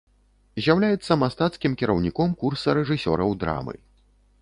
З'яўляецца 0.67 1.17
мастацкім 1.25 1.77
кіраўніком 1.83 2.35
курса 2.43 2.69
рэжысёраў 2.81 3.29
драмы. 3.45 3.75